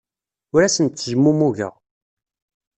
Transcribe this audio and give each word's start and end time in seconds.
Ur 0.53 0.61
asen-ttezmumugeɣ. 0.63 1.73